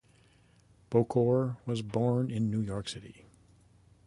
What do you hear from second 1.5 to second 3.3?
was born in New York City.